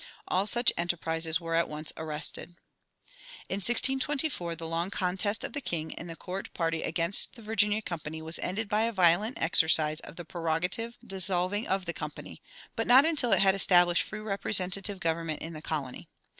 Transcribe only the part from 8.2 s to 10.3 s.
ended by a violent exercise of the